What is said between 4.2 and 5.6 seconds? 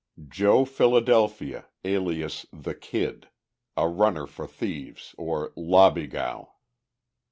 for thieves, or